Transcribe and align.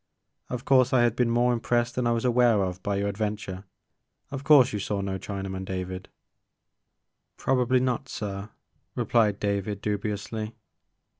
Of 0.49 0.65
course 0.65 0.93
I 0.93 1.03
had 1.03 1.15
been 1.15 1.29
more 1.29 1.53
impressed 1.53 1.93
than 1.93 2.07
I 2.07 2.11
was 2.11 2.25
aware 2.25 2.63
of 2.63 2.81
by 2.81 2.95
your 2.95 3.07
adventure. 3.07 3.65
Of 4.31 4.43
course 4.43 4.73
you 4.73 4.79
saw 4.79 4.99
no 4.99 5.19
Chinaman, 5.19 5.63
David." 5.63 6.07
30 6.07 6.07
Tlu 6.07 6.09
Maker 6.09 6.09
of 6.09 6.09
Moons. 6.09 7.37
Probably 7.69 7.79
not 7.81 8.09
sir,'* 8.09 8.49
replied 8.95 9.39
David 9.39 9.79
dubiously. 9.79 10.55